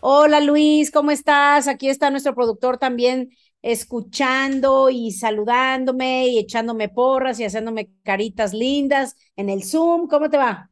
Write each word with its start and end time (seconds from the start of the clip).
Hola 0.00 0.40
Luis, 0.40 0.90
¿cómo 0.92 1.10
estás? 1.10 1.66
Aquí 1.66 1.88
está 1.88 2.10
nuestro 2.10 2.34
productor 2.34 2.78
también 2.78 3.30
escuchando 3.62 4.90
y 4.90 5.10
saludándome 5.10 6.28
y 6.28 6.38
echándome 6.38 6.88
porras 6.88 7.40
y 7.40 7.44
haciéndome 7.44 7.90
caritas 8.04 8.54
lindas 8.54 9.16
en 9.34 9.48
el 9.48 9.64
Zoom. 9.64 10.06
¿Cómo 10.06 10.30
te 10.30 10.36
va? 10.36 10.70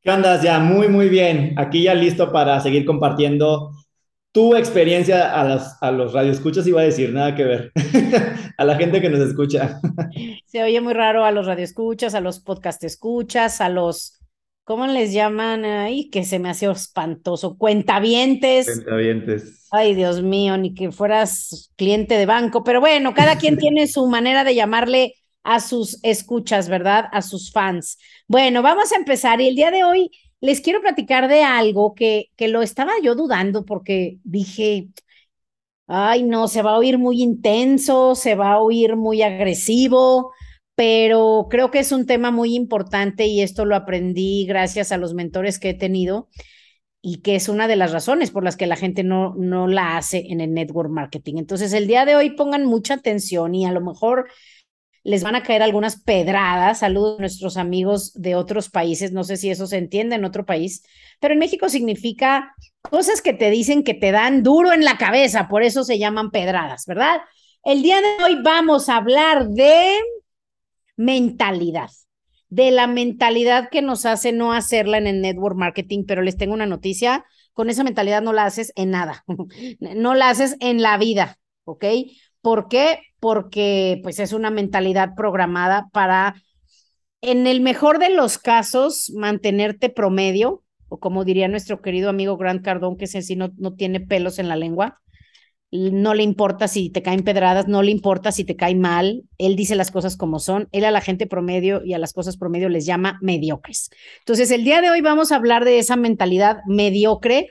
¿Qué 0.00 0.10
andas? 0.10 0.42
Ya, 0.42 0.58
muy, 0.58 0.88
muy 0.88 1.08
bien. 1.08 1.54
Aquí 1.58 1.82
ya 1.82 1.94
listo 1.94 2.32
para 2.32 2.58
seguir 2.60 2.86
compartiendo 2.86 3.70
tu 4.32 4.56
experiencia 4.56 5.38
a, 5.38 5.44
los, 5.44 5.62
a 5.82 5.90
los 5.90 6.14
radioescuchas, 6.14 6.66
iba 6.66 6.80
a 6.80 6.84
decir, 6.84 7.12
nada 7.12 7.34
que 7.34 7.44
ver, 7.44 7.72
a 8.56 8.64
la 8.64 8.76
gente 8.76 9.02
que 9.02 9.10
nos 9.10 9.20
escucha. 9.20 9.78
Se 10.46 10.62
oye 10.62 10.80
muy 10.80 10.94
raro 10.94 11.24
a 11.26 11.32
los 11.32 11.46
radioescuchas, 11.46 12.14
a 12.14 12.20
los 12.22 12.40
podcast 12.40 12.82
escuchas, 12.84 13.60
a 13.60 13.68
los 13.68 14.21
¿cómo 14.64 14.86
les 14.86 15.12
llaman 15.12 15.64
ahí? 15.64 16.08
Que 16.10 16.24
se 16.24 16.38
me 16.38 16.50
hace 16.50 16.70
espantoso. 16.70 17.56
Cuentavientes. 17.56 18.66
Cuentavientes. 18.66 19.68
Ay, 19.70 19.94
Dios 19.94 20.22
mío, 20.22 20.56
ni 20.56 20.74
que 20.74 20.92
fueras 20.92 21.70
cliente 21.76 22.16
de 22.16 22.26
banco. 22.26 22.64
Pero 22.64 22.80
bueno, 22.80 23.14
cada 23.14 23.36
quien 23.36 23.56
tiene 23.58 23.86
su 23.86 24.06
manera 24.06 24.44
de 24.44 24.54
llamarle 24.54 25.14
a 25.42 25.60
sus 25.60 25.98
escuchas, 26.04 26.68
¿verdad? 26.68 27.06
A 27.12 27.22
sus 27.22 27.52
fans. 27.52 27.98
Bueno, 28.28 28.62
vamos 28.62 28.92
a 28.92 28.96
empezar. 28.96 29.40
Y 29.40 29.48
el 29.48 29.56
día 29.56 29.70
de 29.70 29.84
hoy 29.84 30.10
les 30.40 30.60
quiero 30.60 30.80
platicar 30.80 31.28
de 31.28 31.42
algo 31.42 31.94
que, 31.94 32.30
que 32.36 32.48
lo 32.48 32.62
estaba 32.62 32.92
yo 33.02 33.14
dudando 33.14 33.64
porque 33.64 34.18
dije, 34.24 34.88
ay, 35.86 36.22
no, 36.22 36.48
se 36.48 36.62
va 36.62 36.72
a 36.72 36.78
oír 36.78 36.98
muy 36.98 37.22
intenso, 37.22 38.14
se 38.14 38.34
va 38.34 38.52
a 38.52 38.60
oír 38.60 38.96
muy 38.96 39.22
agresivo 39.22 40.32
pero 40.74 41.46
creo 41.50 41.70
que 41.70 41.80
es 41.80 41.92
un 41.92 42.06
tema 42.06 42.30
muy 42.30 42.54
importante 42.54 43.26
y 43.26 43.42
esto 43.42 43.64
lo 43.64 43.76
aprendí 43.76 44.46
gracias 44.46 44.92
a 44.92 44.96
los 44.96 45.14
mentores 45.14 45.58
que 45.58 45.70
he 45.70 45.74
tenido 45.74 46.28
y 47.02 47.20
que 47.20 47.34
es 47.34 47.48
una 47.48 47.66
de 47.68 47.76
las 47.76 47.92
razones 47.92 48.30
por 48.30 48.44
las 48.44 48.56
que 48.56 48.66
la 48.66 48.76
gente 48.76 49.02
no, 49.02 49.34
no 49.34 49.66
la 49.66 49.96
hace 49.96 50.26
en 50.28 50.40
el 50.40 50.54
network 50.54 50.88
marketing. 50.88 51.34
Entonces, 51.36 51.72
el 51.72 51.88
día 51.88 52.04
de 52.04 52.14
hoy 52.14 52.30
pongan 52.30 52.64
mucha 52.64 52.94
atención 52.94 53.54
y 53.54 53.66
a 53.66 53.72
lo 53.72 53.80
mejor 53.80 54.28
les 55.04 55.24
van 55.24 55.34
a 55.34 55.42
caer 55.42 55.62
algunas 55.62 56.00
pedradas. 56.00 56.78
Saludos 56.78 57.18
a 57.18 57.22
nuestros 57.22 57.56
amigos 57.56 58.12
de 58.14 58.36
otros 58.36 58.70
países. 58.70 59.12
No 59.12 59.24
sé 59.24 59.36
si 59.36 59.50
eso 59.50 59.66
se 59.66 59.78
entiende 59.78 60.14
en 60.14 60.24
otro 60.24 60.46
país, 60.46 60.84
pero 61.18 61.34
en 61.34 61.40
México 61.40 61.68
significa 61.68 62.54
cosas 62.80 63.20
que 63.20 63.32
te 63.32 63.50
dicen 63.50 63.82
que 63.82 63.94
te 63.94 64.12
dan 64.12 64.44
duro 64.44 64.72
en 64.72 64.84
la 64.84 64.96
cabeza, 64.96 65.48
por 65.48 65.62
eso 65.64 65.84
se 65.84 65.98
llaman 65.98 66.30
pedradas, 66.30 66.86
¿verdad? 66.86 67.20
El 67.64 67.82
día 67.82 68.00
de 68.00 68.24
hoy 68.24 68.38
vamos 68.42 68.88
a 68.88 68.96
hablar 68.96 69.48
de 69.48 69.98
mentalidad, 70.96 71.90
de 72.48 72.70
la 72.70 72.86
mentalidad 72.86 73.68
que 73.70 73.82
nos 73.82 74.04
hace 74.04 74.32
no 74.32 74.52
hacerla 74.52 74.98
en 74.98 75.06
el 75.06 75.20
network 75.22 75.56
marketing, 75.56 76.04
pero 76.06 76.22
les 76.22 76.36
tengo 76.36 76.54
una 76.54 76.66
noticia, 76.66 77.24
con 77.52 77.70
esa 77.70 77.84
mentalidad 77.84 78.22
no 78.22 78.32
la 78.32 78.44
haces 78.44 78.72
en 78.76 78.90
nada, 78.90 79.24
no 79.80 80.14
la 80.14 80.30
haces 80.30 80.56
en 80.60 80.82
la 80.82 80.98
vida, 80.98 81.38
¿ok? 81.64 81.84
¿Por 82.40 82.68
qué? 82.68 83.00
Porque 83.20 84.00
pues 84.02 84.18
es 84.18 84.32
una 84.32 84.50
mentalidad 84.50 85.14
programada 85.14 85.88
para, 85.92 86.34
en 87.20 87.46
el 87.46 87.60
mejor 87.60 87.98
de 87.98 88.10
los 88.10 88.38
casos, 88.38 89.12
mantenerte 89.14 89.88
promedio, 89.88 90.62
o 90.88 90.98
como 90.98 91.24
diría 91.24 91.48
nuestro 91.48 91.80
querido 91.80 92.10
amigo 92.10 92.36
Grant 92.36 92.64
Cardón, 92.64 92.96
que 92.96 93.06
es 93.06 93.16
así, 93.16 93.36
no, 93.36 93.50
no 93.56 93.74
tiene 93.74 94.00
pelos 94.00 94.38
en 94.38 94.48
la 94.48 94.56
lengua, 94.56 95.01
no 95.72 96.12
le 96.12 96.22
importa 96.22 96.68
si 96.68 96.90
te 96.90 97.02
caen 97.02 97.24
pedradas, 97.24 97.66
no 97.66 97.82
le 97.82 97.90
importa 97.90 98.30
si 98.30 98.44
te 98.44 98.56
cae 98.56 98.74
mal, 98.74 99.24
él 99.38 99.56
dice 99.56 99.74
las 99.74 99.90
cosas 99.90 100.18
como 100.18 100.38
son, 100.38 100.68
él 100.70 100.84
a 100.84 100.90
la 100.90 101.00
gente 101.00 101.26
promedio 101.26 101.82
y 101.82 101.94
a 101.94 101.98
las 101.98 102.12
cosas 102.12 102.36
promedio 102.36 102.68
les 102.68 102.84
llama 102.84 103.18
mediocres. 103.22 103.90
Entonces, 104.18 104.50
el 104.50 104.64
día 104.64 104.82
de 104.82 104.90
hoy 104.90 105.00
vamos 105.00 105.32
a 105.32 105.36
hablar 105.36 105.64
de 105.64 105.78
esa 105.78 105.96
mentalidad 105.96 106.58
mediocre 106.66 107.48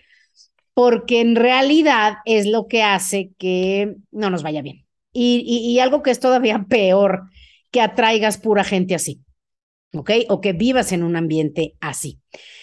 porque 0.76 1.20
en 1.20 1.36
realidad 1.36 2.18
es 2.26 2.46
lo 2.46 2.68
que 2.68 2.84
hace 2.84 3.32
que 3.40 3.96
no 4.12 4.30
nos 4.30 4.44
vaya 4.44 4.62
bien. 4.62 4.86
Y, 5.12 5.40
y, 5.44 5.80
algo 5.80 6.04
que 6.04 6.12
es 6.12 6.20
todavía 6.20 6.66
peor, 6.70 7.24
que 7.72 7.82
atraigas 7.82 8.38
pura 8.38 8.64
gente 8.64 8.94
así, 8.94 9.22
¿ok? 9.94 10.12
O 10.30 10.42
que 10.42 10.54
vivas 10.54 10.92
en 10.92 11.02
un 11.02 11.16
ambiente 11.16 11.74
así. 11.80 12.20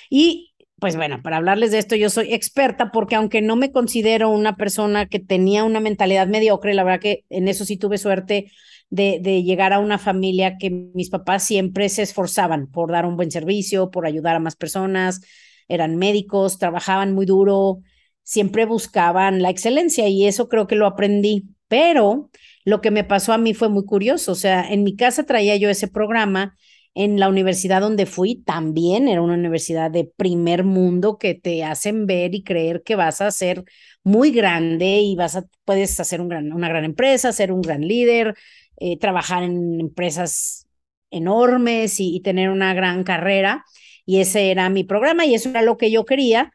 Y 0.09 0.48
pues 0.81 0.97
bueno, 0.97 1.23
para 1.23 1.39
hablarles 1.39 1.73
de 1.73 1.79
esto, 1.79 1.97
yo 1.97 2.09
soy 2.09 2.33
experta 2.33 2.93
porque 2.93 3.17
aunque 3.17 3.43
no 3.43 3.57
me 3.57 3.73
considero 3.73 4.31
una 4.31 4.57
persona 4.57 5.07
que 5.07 5.19
tenía 5.19 5.65
una 5.65 5.81
mentalidad 5.81 6.29
mediocre, 6.29 6.75
la 6.75 6.85
verdad 6.85 7.01
que 7.01 7.25
en 7.31 7.49
eso 7.49 7.65
sí 7.65 7.77
tuve 7.77 7.99
suerte 7.99 8.53
de, 8.91 9.43
llegar 9.43 9.73
a 9.73 9.81
una 9.81 9.99
familia 9.99 10.57
que 10.59 10.71
mis 10.71 11.11
papás 11.11 11.45
siempre 11.45 11.89
se 11.89 12.03
esforzaban 12.03 12.69
por 12.69 12.93
dar 12.93 13.07
un 13.07 13.17
buen 13.17 13.31
servicio, 13.31 13.91
por 13.91 14.07
ayudar 14.07 14.37
a 14.37 14.41
más 14.41 14.57
personas, 14.57 15.21
eran 15.67 15.97
médicos, 15.97 16.59
trabajaban 16.59 17.13
muy 17.13 17.27
duro, 17.27 17.81
siempre 18.23 18.65
buscaban 18.65 19.43
la 19.43 19.51
excelencia 19.51 20.09
y 20.09 20.27
eso 20.27 20.49
creo 20.49 20.67
que 20.67 20.77
lo 20.77 20.87
aprendí. 20.87 21.49
Pero 21.67 22.31
lo 22.65 22.81
que 22.81 22.91
me 22.91 23.05
pasó 23.05 23.33
a 23.33 23.39
mí 23.39 23.53
fue 23.53 23.69
muy 23.69 23.85
curioso, 23.85 24.33
o 24.33 24.35
sea, 24.37 24.67
en 24.71 24.85
mi 24.85 24.97
casa 24.97 25.25
traía 25.25 25.57
yo 25.57 25.69
ese 25.69 25.89
programa 25.89 26.57
en 26.95 27.21
la 27.21 27.29
universidad 27.29 27.81
donde 27.81 28.07
fui 28.07 28.37
también 28.37 29.09
era 29.09 29.23
una 29.23 29.35
universidad 29.35 29.91
de 29.91 30.05
primer 30.05 30.65
mundo 30.65 31.19
que 31.19 31.35
te 31.35 31.65
hacen 31.65 32.07
ver 32.07 32.35
y 32.35 32.43
creer 32.43 32.83
que 32.83 32.97
vas 32.97 33.21
a 33.21 33.31
ser 33.31 33.65
muy 34.03 34.31
grande 34.31 35.01
y 35.01 35.15
vas 35.17 35.37
a, 35.37 35.45
puedes 35.65 35.99
hacer 36.01 36.21
una 36.21 36.69
gran 36.69 36.85
empresa, 36.85 37.33
ser 37.33 37.53
un 37.53 37.63
gran 37.63 37.83
líder, 37.83 38.35
eh, 38.79 38.99
trabajar 38.99 39.43
en 39.43 39.81
empresas 39.81 40.67
enormes 41.11 42.01
y 42.01 42.21
tener 42.21 42.51
una 42.51 42.75
gran 42.75 43.05
carrera. 43.05 43.65
Y 44.07 44.21
ese 44.21 44.51
era 44.51 44.71
mi 44.71 44.85
programa 44.85 45.27
y 45.27 45.35
eso 45.35 45.51
era 45.51 45.63
lo 45.63 45.77
que 45.77 45.91
yo 45.91 46.05
quería. 46.05 46.53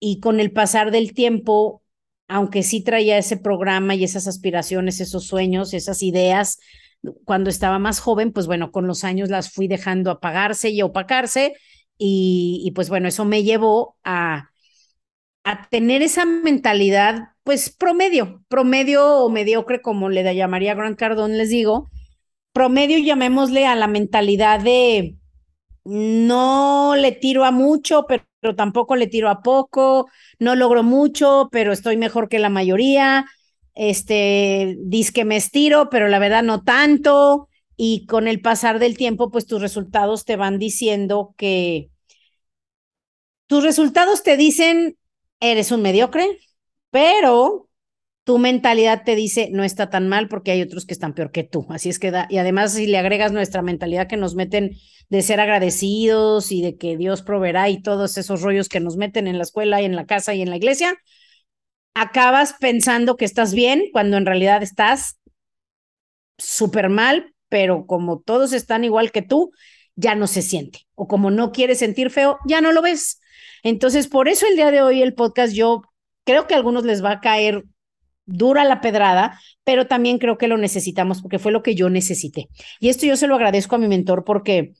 Y 0.00 0.20
con 0.20 0.40
el 0.40 0.52
pasar 0.52 0.90
del 0.90 1.14
tiempo, 1.14 1.82
aunque 2.28 2.62
sí 2.62 2.82
traía 2.82 3.18
ese 3.18 3.36
programa 3.36 3.94
y 3.94 4.04
esas 4.04 4.26
aspiraciones, 4.26 5.00
esos 5.00 5.26
sueños, 5.26 5.72
esas 5.74 6.02
ideas, 6.02 6.58
cuando 7.24 7.50
estaba 7.50 7.78
más 7.78 8.00
joven, 8.00 8.32
pues 8.32 8.46
bueno, 8.46 8.70
con 8.72 8.86
los 8.86 9.04
años 9.04 9.28
las 9.30 9.52
fui 9.52 9.68
dejando 9.68 10.10
apagarse 10.10 10.70
y 10.70 10.82
opacarse 10.82 11.54
y, 11.98 12.70
pues 12.74 12.88
bueno, 12.90 13.08
eso 13.08 13.24
me 13.24 13.42
llevó 13.42 13.96
a, 14.04 14.50
a 15.44 15.68
tener 15.70 16.02
esa 16.02 16.24
mentalidad, 16.24 17.30
pues 17.44 17.70
promedio, 17.70 18.42
promedio 18.48 19.18
o 19.18 19.30
mediocre, 19.30 19.80
como 19.82 20.08
le 20.08 20.34
llamaría 20.34 20.74
Grant 20.74 20.98
Cardón, 20.98 21.38
les 21.38 21.50
digo, 21.50 21.90
promedio 22.52 22.98
llamémosle 22.98 23.66
a 23.66 23.76
la 23.76 23.88
mentalidad 23.88 24.60
de 24.60 25.16
no 25.84 26.94
le 26.96 27.12
tiro 27.12 27.44
a 27.44 27.50
mucho, 27.52 28.06
pero 28.08 28.56
tampoco 28.56 28.96
le 28.96 29.06
tiro 29.06 29.28
a 29.30 29.42
poco, 29.42 30.08
no 30.38 30.54
logro 30.56 30.82
mucho, 30.82 31.48
pero 31.52 31.72
estoy 31.72 31.96
mejor 31.96 32.28
que 32.28 32.38
la 32.38 32.50
mayoría, 32.50 33.26
este, 33.76 34.78
que 35.14 35.24
me 35.24 35.36
estiro, 35.36 35.88
pero 35.90 36.08
la 36.08 36.18
verdad 36.18 36.42
no 36.42 36.64
tanto. 36.64 37.48
Y 37.76 38.06
con 38.06 38.26
el 38.26 38.40
pasar 38.40 38.78
del 38.78 38.96
tiempo, 38.96 39.30
pues 39.30 39.46
tus 39.46 39.60
resultados 39.60 40.24
te 40.24 40.36
van 40.36 40.58
diciendo 40.58 41.34
que 41.36 41.90
tus 43.46 43.62
resultados 43.62 44.22
te 44.22 44.36
dicen, 44.36 44.96
eres 45.40 45.70
un 45.70 45.82
mediocre, 45.82 46.38
pero 46.90 47.68
tu 48.24 48.38
mentalidad 48.38 49.04
te 49.04 49.14
dice, 49.14 49.50
no 49.52 49.62
está 49.62 49.88
tan 49.88 50.08
mal 50.08 50.26
porque 50.26 50.50
hay 50.50 50.62
otros 50.62 50.84
que 50.84 50.94
están 50.94 51.14
peor 51.14 51.30
que 51.30 51.44
tú. 51.44 51.66
Así 51.70 51.90
es 51.90 51.98
que, 51.98 52.10
da, 52.10 52.26
y 52.28 52.38
además 52.38 52.72
si 52.72 52.86
le 52.86 52.98
agregas 52.98 53.30
nuestra 53.30 53.62
mentalidad 53.62 54.08
que 54.08 54.16
nos 54.16 54.34
meten 54.34 54.72
de 55.10 55.22
ser 55.22 55.38
agradecidos 55.38 56.50
y 56.50 56.62
de 56.62 56.76
que 56.76 56.96
Dios 56.96 57.22
proveerá 57.22 57.68
y 57.68 57.80
todos 57.80 58.18
esos 58.18 58.42
rollos 58.42 58.68
que 58.68 58.80
nos 58.80 58.96
meten 58.96 59.28
en 59.28 59.36
la 59.36 59.44
escuela 59.44 59.80
y 59.80 59.84
en 59.84 59.94
la 59.94 60.06
casa 60.06 60.34
y 60.34 60.42
en 60.42 60.50
la 60.50 60.56
iglesia, 60.56 60.98
acabas 61.96 62.54
pensando 62.60 63.16
que 63.16 63.24
estás 63.24 63.54
bien 63.54 63.84
cuando 63.90 64.18
en 64.18 64.26
realidad 64.26 64.62
estás 64.62 65.18
súper 66.36 66.90
mal, 66.90 67.32
pero 67.48 67.86
como 67.86 68.20
todos 68.20 68.52
están 68.52 68.84
igual 68.84 69.10
que 69.12 69.22
tú, 69.22 69.50
ya 69.94 70.14
no 70.14 70.26
se 70.26 70.42
siente. 70.42 70.80
O 70.94 71.08
como 71.08 71.30
no 71.30 71.52
quieres 71.52 71.78
sentir 71.78 72.10
feo, 72.10 72.38
ya 72.46 72.60
no 72.60 72.72
lo 72.72 72.82
ves. 72.82 73.18
Entonces, 73.62 74.08
por 74.08 74.28
eso 74.28 74.46
el 74.46 74.56
día 74.56 74.70
de 74.70 74.82
hoy 74.82 75.00
el 75.00 75.14
podcast, 75.14 75.54
yo 75.54 75.84
creo 76.24 76.46
que 76.46 76.52
a 76.52 76.58
algunos 76.58 76.84
les 76.84 77.02
va 77.02 77.12
a 77.12 77.20
caer 77.20 77.64
dura 78.26 78.64
la 78.64 78.82
pedrada, 78.82 79.40
pero 79.64 79.86
también 79.86 80.18
creo 80.18 80.36
que 80.36 80.48
lo 80.48 80.58
necesitamos 80.58 81.22
porque 81.22 81.38
fue 81.38 81.50
lo 81.50 81.62
que 81.62 81.74
yo 81.74 81.88
necesité. 81.88 82.50
Y 82.78 82.90
esto 82.90 83.06
yo 83.06 83.16
se 83.16 83.26
lo 83.26 83.36
agradezco 83.36 83.76
a 83.76 83.78
mi 83.78 83.88
mentor 83.88 84.22
porque 84.24 84.74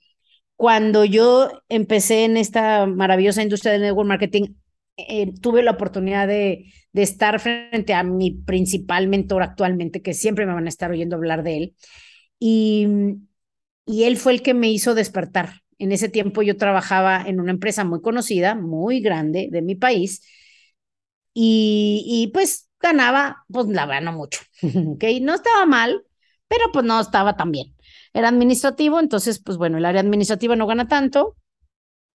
cuando 0.55 1.07
yo 1.07 1.63
empecé 1.71 2.25
en 2.25 2.37
esta 2.37 2.85
maravillosa 2.85 3.43
industria 3.43 3.73
del 3.73 3.83
network 3.83 4.07
marketing, 4.07 4.49
eh, 4.97 5.33
tuve 5.41 5.63
la 5.63 5.73
oportunidad 5.73 6.27
de, 6.29 6.73
de, 6.93 7.03
estar 7.03 7.41
frente 7.41 7.95
a 7.95 8.03
mi 8.03 8.33
principal 8.33 9.09
mentor 9.09 9.43
actualmente, 9.43 10.03
que 10.03 10.15
siempre 10.15 10.47
me 10.47 10.55
van 10.55 10.67
a 10.67 10.69
estar 10.71 10.91
oyendo 10.91 11.17
hablar 11.17 11.43
de 11.43 11.57
él. 11.57 11.77
Y, 12.39 12.87
y 13.87 14.05
él 14.05 14.17
fue 14.17 14.33
el 14.33 14.43
que 14.43 14.55
me 14.55 14.71
hizo 14.71 14.95
despertar. 14.95 15.63
En 15.79 15.93
ese 15.93 16.09
tiempo 16.09 16.43
yo 16.43 16.57
trabajaba 16.57 17.23
en 17.27 17.41
una 17.41 17.53
empresa 17.53 17.85
muy 17.85 18.01
conocida, 18.01 18.55
muy 18.55 19.01
grande 19.01 19.49
de 19.51 19.63
mi 19.63 19.75
país, 19.75 20.23
y, 21.35 22.05
y 22.07 22.29
pues 22.33 22.71
ganaba, 22.81 23.45
pues 23.49 23.67
la 23.69 23.87
verdad, 23.87 24.03
no 24.03 24.13
mucho, 24.13 24.41
¿ok? 24.63 25.05
No 25.21 25.35
estaba 25.35 25.67
mal, 25.67 26.05
pero 26.49 26.65
pues 26.73 26.85
no 26.85 27.01
estaba 27.01 27.37
tan 27.37 27.53
bien. 27.53 27.75
Era 28.13 28.29
administrativo, 28.29 28.99
entonces, 29.01 29.43
pues 29.43 29.59
bueno, 29.59 29.79
el 29.79 29.85
área 29.85 30.01
administrativa 30.01 30.57
no 30.57 30.67
gana 30.67 30.89
tanto. 30.89 31.37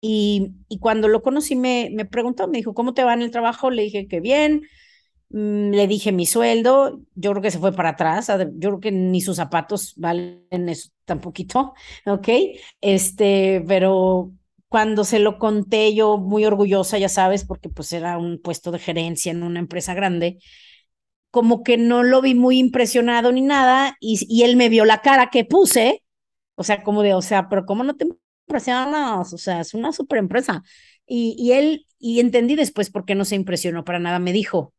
Y, 0.01 0.53
y 0.69 0.79
cuando 0.79 1.07
lo 1.07 1.21
conocí, 1.23 1.55
me, 1.55 1.89
me 1.93 2.05
preguntó, 2.05 2.47
me 2.47 2.57
dijo, 2.57 2.73
¿cómo 2.73 2.93
te 2.93 3.03
va 3.03 3.13
en 3.13 3.21
el 3.21 3.31
trabajo? 3.31 3.69
Le 3.71 3.83
dije 3.83 4.07
que 4.07 4.19
bien, 4.19 4.63
mm, 5.29 5.71
le 5.71 5.87
dije 5.87 6.11
mi 6.11 6.25
sueldo, 6.25 7.01
yo 7.15 7.31
creo 7.31 7.41
que 7.43 7.51
se 7.51 7.59
fue 7.59 7.73
para 7.73 7.89
atrás, 7.89 8.27
yo 8.55 8.69
creo 8.69 8.79
que 8.79 8.91
ni 8.91 9.21
sus 9.21 9.37
zapatos 9.37 9.93
valen 9.97 10.69
eso 10.69 10.89
tan 11.05 11.19
poquito, 11.21 11.73
¿ok? 12.05 12.29
Este, 12.81 13.63
pero 13.67 14.31
cuando 14.69 15.03
se 15.03 15.19
lo 15.19 15.37
conté 15.39 15.93
yo 15.95 16.17
muy 16.17 16.45
orgullosa, 16.45 16.97
ya 16.97 17.09
sabes, 17.09 17.45
porque 17.45 17.69
pues 17.69 17.91
era 17.93 18.17
un 18.17 18.41
puesto 18.41 18.71
de 18.71 18.79
gerencia 18.79 19.31
en 19.31 19.43
una 19.43 19.59
empresa 19.59 19.93
grande, 19.93 20.39
como 21.31 21.63
que 21.63 21.77
no 21.77 22.03
lo 22.03 22.21
vi 22.21 22.35
muy 22.35 22.59
impresionado 22.59 23.31
ni 23.31 23.41
nada, 23.41 23.97
y, 23.99 24.19
y 24.29 24.43
él 24.43 24.55
me 24.57 24.69
vio 24.69 24.85
la 24.85 25.01
cara 25.01 25.29
que 25.29 25.45
puse, 25.45 26.03
o 26.55 26.63
sea, 26.63 26.83
como 26.83 27.03
de, 27.03 27.13
o 27.15 27.21
sea, 27.21 27.49
pero 27.49 27.65
¿cómo 27.65 27.83
no 27.83 27.95
te 27.95 28.05
O 29.33 29.37
sea, 29.37 29.61
es 29.61 29.73
una 29.73 29.91
super 29.91 30.19
empresa. 30.19 30.63
Y, 31.05 31.35
y 31.37 31.53
él, 31.53 31.87
y 31.99 32.19
entendí 32.19 32.55
después 32.55 32.89
por 32.89 33.05
qué 33.05 33.15
no 33.15 33.25
se 33.25 33.35
impresionó 33.35 33.83
para 33.83 33.99
nada, 33.99 34.19
me 34.19 34.33
dijo, 34.33 34.73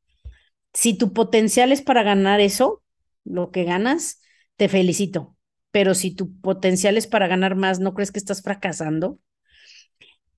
si 0.74 0.94
tu 0.94 1.12
potencial 1.12 1.72
es 1.72 1.82
para 1.82 2.02
ganar 2.02 2.40
eso, 2.40 2.82
lo 3.24 3.50
que 3.50 3.64
ganas, 3.64 4.20
te 4.56 4.68
felicito, 4.68 5.36
pero 5.70 5.94
si 5.94 6.14
tu 6.14 6.34
potencial 6.40 6.96
es 6.96 7.06
para 7.06 7.28
ganar 7.28 7.56
más, 7.56 7.80
¿no 7.80 7.94
crees 7.94 8.12
que 8.12 8.18
estás 8.18 8.42
fracasando? 8.42 9.18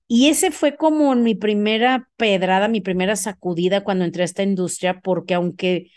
Y 0.07 0.27
ese 0.29 0.51
fue 0.51 0.77
como 0.77 1.15
mi 1.15 1.33
primera 1.35 2.09
pedrada, 2.17 2.67
mi 2.67 2.81
primera 2.81 3.15
sacudida 3.15 3.83
cuando 3.83 4.05
entré 4.05 4.21
a 4.23 4.25
esta 4.25 4.43
industria, 4.43 4.99
porque 5.01 5.33
aunque 5.33 5.91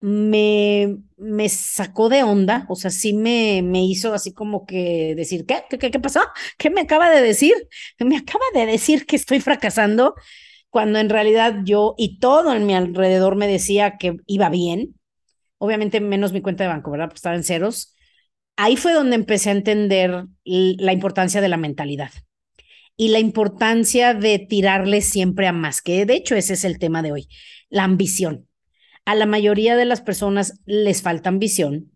me, 0.00 0.98
me 1.16 1.48
sacó 1.48 2.08
de 2.08 2.22
onda, 2.22 2.66
o 2.68 2.76
sea, 2.76 2.90
sí 2.90 3.12
me, 3.14 3.62
me 3.62 3.84
hizo 3.84 4.14
así 4.14 4.32
como 4.32 4.66
que 4.66 5.14
decir, 5.16 5.46
¿qué? 5.46 5.64
¿Qué, 5.70 5.78
qué, 5.78 5.90
qué 5.90 6.00
pasó? 6.00 6.20
¿Qué 6.58 6.70
me 6.70 6.82
acaba 6.82 7.10
de 7.10 7.22
decir? 7.22 7.54
Me 7.98 8.16
acaba 8.18 8.44
de 8.54 8.66
decir 8.66 9.06
que 9.06 9.16
estoy 9.16 9.40
fracasando, 9.40 10.14
cuando 10.70 10.98
en 10.98 11.08
realidad 11.08 11.60
yo 11.64 11.94
y 11.96 12.18
todo 12.18 12.54
en 12.54 12.66
mi 12.66 12.74
alrededor 12.74 13.36
me 13.36 13.48
decía 13.48 13.96
que 13.98 14.16
iba 14.26 14.50
bien, 14.50 14.94
obviamente 15.58 16.00
menos 16.00 16.32
mi 16.32 16.42
cuenta 16.42 16.64
de 16.64 16.68
banco, 16.70 16.90
¿verdad? 16.90 17.12
Estaba 17.14 17.36
en 17.36 17.44
ceros. 17.44 17.94
Ahí 18.56 18.76
fue 18.76 18.92
donde 18.94 19.16
empecé 19.16 19.50
a 19.50 19.52
entender 19.54 20.26
la 20.44 20.92
importancia 20.92 21.40
de 21.40 21.48
la 21.48 21.56
mentalidad 21.58 22.10
y 22.96 23.08
la 23.08 23.18
importancia 23.18 24.14
de 24.14 24.38
tirarle 24.38 25.02
siempre 25.02 25.46
a 25.46 25.52
más, 25.52 25.82
que 25.82 26.06
de 26.06 26.14
hecho 26.14 26.34
ese 26.34 26.54
es 26.54 26.64
el 26.64 26.78
tema 26.78 27.02
de 27.02 27.12
hoy, 27.12 27.28
la 27.68 27.84
ambición. 27.84 28.45
A 29.06 29.14
la 29.14 29.24
mayoría 29.24 29.76
de 29.76 29.86
las 29.86 30.02
personas 30.02 30.60
les 30.66 31.00
falta 31.00 31.30
ambición, 31.30 31.92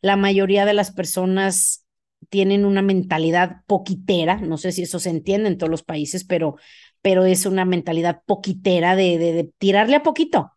la 0.00 0.16
mayoría 0.16 0.64
de 0.66 0.74
las 0.74 0.92
personas 0.92 1.86
tienen 2.28 2.64
una 2.64 2.82
mentalidad 2.82 3.62
poquitera, 3.66 4.36
no 4.36 4.56
sé 4.56 4.70
si 4.70 4.82
eso 4.82 5.00
se 5.00 5.10
entiende 5.10 5.48
en 5.48 5.58
todos 5.58 5.70
los 5.70 5.82
países, 5.82 6.24
pero, 6.24 6.56
pero 7.02 7.24
es 7.24 7.46
una 7.46 7.64
mentalidad 7.64 8.22
poquitera 8.26 8.94
de, 8.94 9.50
tirarle 9.58 9.96
a 9.96 10.02
poquito. 10.02 10.52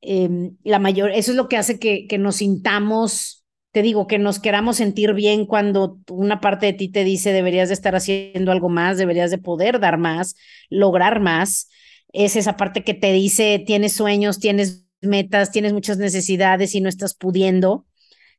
Eh, 0.00 0.52
la 0.62 0.78
mayor, 0.78 1.10
eso 1.10 1.32
es 1.32 1.36
lo 1.36 1.48
que 1.48 1.56
hace 1.56 1.78
que, 1.78 2.06
que 2.06 2.18
nos 2.18 2.36
sintamos 2.36 3.38
te 3.70 3.82
digo, 3.82 4.06
que 4.06 4.18
nos 4.18 4.38
queramos 4.38 4.76
sentir 4.76 5.12
bien 5.12 5.46
cuando 5.46 6.00
una 6.10 6.40
parte 6.40 6.66
de 6.66 6.72
ti 6.72 6.88
te 6.88 7.04
dice 7.04 7.32
deberías 7.32 7.68
de 7.68 7.74
estar 7.74 7.94
haciendo 7.94 8.50
algo 8.50 8.68
más, 8.68 8.96
deberías 8.96 9.30
de 9.30 9.38
poder 9.38 9.78
dar 9.78 9.98
más, 9.98 10.36
lograr 10.70 11.20
más. 11.20 11.68
Es 12.12 12.36
esa 12.36 12.56
parte 12.56 12.82
que 12.82 12.94
te 12.94 13.12
dice 13.12 13.62
tienes 13.64 13.92
sueños, 13.92 14.40
tienes 14.40 14.87
metas, 15.00 15.50
tienes 15.50 15.72
muchas 15.72 15.98
necesidades 15.98 16.74
y 16.74 16.80
no 16.80 16.88
estás 16.88 17.14
pudiendo. 17.14 17.86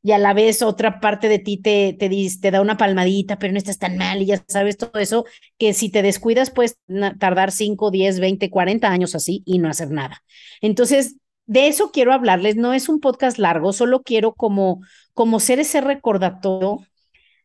Y 0.02 0.12
a 0.12 0.18
la 0.18 0.32
vez 0.32 0.62
otra 0.62 0.98
parte 1.00 1.28
de 1.28 1.38
ti 1.38 1.58
te, 1.58 1.94
te, 1.98 2.08
te 2.08 2.50
da 2.50 2.62
una 2.62 2.78
palmadita, 2.78 3.38
pero 3.38 3.52
no 3.52 3.58
estás 3.58 3.78
tan 3.78 3.98
mal 3.98 4.22
y 4.22 4.26
ya 4.26 4.42
sabes 4.48 4.78
todo 4.78 4.98
eso, 4.98 5.26
que 5.58 5.74
si 5.74 5.90
te 5.90 6.00
descuidas 6.00 6.50
puedes 6.50 6.78
tardar 7.18 7.52
5, 7.52 7.90
10, 7.90 8.18
20, 8.18 8.48
40 8.48 8.88
años 8.88 9.14
así 9.14 9.42
y 9.44 9.58
no 9.58 9.68
hacer 9.68 9.90
nada. 9.90 10.22
Entonces, 10.62 11.16
de 11.46 11.66
eso 11.66 11.90
quiero 11.90 12.12
hablarles. 12.12 12.56
No 12.56 12.72
es 12.72 12.88
un 12.88 13.00
podcast 13.00 13.36
largo, 13.38 13.72
solo 13.72 14.02
quiero 14.02 14.34
como, 14.34 14.80
como 15.14 15.40
ser 15.40 15.58
ese 15.58 15.80
recordatorio 15.80 16.78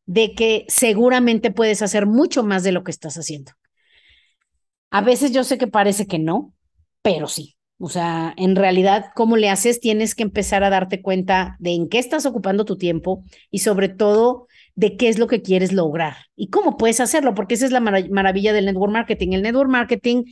de 0.06 0.34
que 0.36 0.66
seguramente 0.68 1.52
puedes 1.52 1.82
hacer 1.82 2.06
mucho 2.06 2.44
más 2.44 2.64
de 2.64 2.72
lo 2.72 2.84
que 2.84 2.92
estás 2.92 3.18
haciendo. 3.18 3.54
A 4.92 5.02
veces 5.02 5.32
yo 5.32 5.44
sé 5.44 5.58
que 5.58 5.68
parece 5.68 6.06
que 6.08 6.20
no, 6.20 6.54
pero 7.02 7.28
sí. 7.28 7.58
O 7.78 7.90
sea, 7.90 8.34
en 8.38 8.56
realidad, 8.56 9.08
¿cómo 9.16 9.36
le 9.36 9.50
haces? 9.50 9.80
Tienes 9.80 10.16
que 10.16 10.24
empezar 10.24 10.64
a 10.64 10.70
darte 10.70 11.02
cuenta 11.02 11.58
de 11.60 11.74
en 11.74 11.90
qué 11.90 12.00
estás 12.00 12.26
ocupando 12.26 12.64
tu 12.64 12.78
tiempo 12.78 13.24
y 13.52 13.60
sobre 13.60 13.90
todo 13.90 14.48
de 14.76 14.96
qué 14.98 15.10
es 15.10 15.20
lo 15.20 15.28
que 15.28 15.42
quieres 15.42 15.74
lograr 15.74 16.16
y 16.36 16.50
cómo 16.50 16.78
puedes 16.78 17.00
hacerlo, 17.00 17.34
porque 17.34 17.56
esa 17.56 17.66
es 17.66 17.72
la 17.72 17.82
maravilla 17.82 18.54
del 18.54 18.66
network 18.66 18.94
marketing. 18.94 19.34
El 19.34 19.42
network 19.42 19.70
marketing 19.70 20.24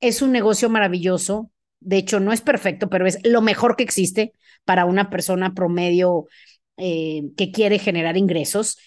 es 0.00 0.22
un 0.22 0.32
negocio 0.32 0.70
maravilloso 0.70 1.50
de 1.80 1.98
hecho, 1.98 2.20
no 2.20 2.32
es 2.32 2.40
perfecto, 2.40 2.88
pero 2.88 3.06
es 3.06 3.18
lo 3.24 3.42
mejor 3.42 3.76
que 3.76 3.84
existe 3.84 4.32
para 4.64 4.84
una 4.84 5.10
persona 5.10 5.54
promedio 5.54 6.26
eh, 6.76 7.22
que 7.36 7.52
quiere 7.52 7.78
generar 7.78 8.16
ingresos, 8.16 8.78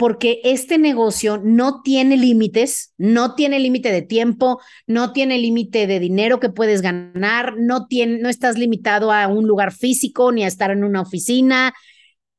porque 0.00 0.40
este 0.44 0.78
negocio 0.78 1.36
no 1.44 1.82
tiene 1.82 2.16
límites, 2.16 2.94
no 2.96 3.34
tiene 3.34 3.58
límite 3.58 3.92
de 3.92 4.00
tiempo, 4.00 4.58
no 4.86 5.12
tiene 5.12 5.36
límite 5.36 5.86
de 5.86 6.00
dinero 6.00 6.40
que 6.40 6.48
puedes 6.48 6.80
ganar, 6.80 7.58
no, 7.58 7.86
no 7.90 8.28
estás 8.30 8.56
limitado 8.56 9.12
a 9.12 9.26
un 9.28 9.46
lugar 9.46 9.72
físico 9.72 10.32
ni 10.32 10.42
a 10.42 10.46
estar 10.46 10.70
en 10.70 10.84
una 10.84 11.02
oficina. 11.02 11.74